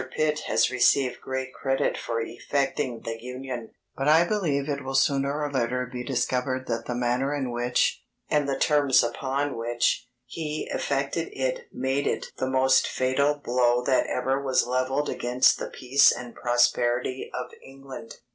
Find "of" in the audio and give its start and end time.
17.35-17.51